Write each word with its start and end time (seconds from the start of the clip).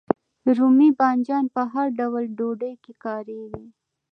رومي 0.57 0.89
بانجان 0.97 1.45
په 1.55 1.61
هر 1.71 1.87
ډول 1.99 2.23
ډوډۍ 2.37 2.73
کې 2.83 2.93
کاریږي. 3.03 3.65